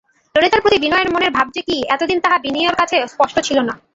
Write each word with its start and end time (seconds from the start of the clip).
ললিতার 0.35 0.63
প্রতি 0.63 0.77
বিনয়ের 0.83 1.09
মনের 1.13 1.31
ভাব 1.37 1.47
যে 1.55 1.61
কী 1.67 1.77
এতদিন 1.95 2.17
তাহা 2.21 2.37
বিনয়ের 2.45 2.75
কাছে 2.75 2.97
স্পষ্ট 3.13 3.37
ছিল 3.47 3.57
না। 3.61 3.73